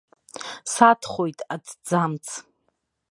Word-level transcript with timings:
Садхоит 0.71 1.39
аҭӡамц. 1.53 2.25